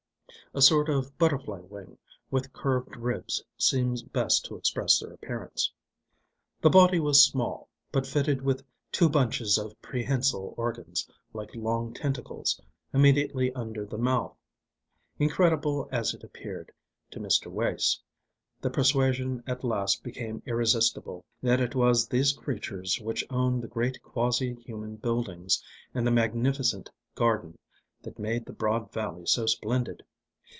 [0.53, 1.97] (A sort of butterfly wing
[2.29, 5.71] with curved ribs seems best to express their appearance.)
[6.59, 8.61] The body was small, but fitted with
[8.91, 12.59] two bunches of prehensile organs, like long tentacles,
[12.93, 14.35] immediately under the mouth.
[15.19, 16.73] Incredible as it appeared
[17.11, 17.47] to Mr.
[17.49, 18.01] Wace,
[18.59, 24.03] the persuasion at last became irresistible, that it was these creatures which owned the great
[24.03, 25.63] quasi human buildings
[25.93, 27.57] and the magnificent garden
[28.01, 30.03] that made the broad valley so splendid.